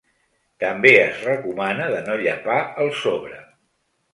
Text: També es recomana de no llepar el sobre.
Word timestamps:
També 0.63 0.93
es 1.01 1.19
recomana 1.27 1.91
de 1.97 2.01
no 2.09 2.15
llepar 2.25 2.59
el 2.87 2.93
sobre. 3.03 3.39